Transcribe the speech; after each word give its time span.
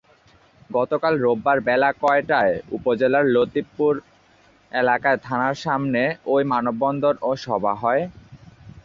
গতকাল 0.69 1.13
রোববার 1.17 1.57
বেলা 1.67 1.89
কয়টায় 2.01 2.55
উপজেলার 2.71 3.25
লতিফপুর 3.27 3.93
এলাকায় 4.71 5.19
থানার 5.23 5.55
সামনে 5.65 6.01
ওই 6.25 6.43
মানববন্ধন 6.51 7.15
ও 7.21 7.39
সভা 7.45 7.73
হয়? 7.81 8.03